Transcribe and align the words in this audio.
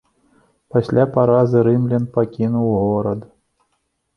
Пасля 0.77 1.03
паразы 1.17 1.61
рымлян 1.67 2.07
пакінуў 2.17 2.67
горад. 2.81 3.19